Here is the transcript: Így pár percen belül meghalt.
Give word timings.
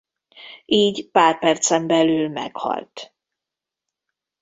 Így 0.65 1.09
pár 1.11 1.39
percen 1.39 1.87
belül 1.87 2.29
meghalt. 2.29 3.13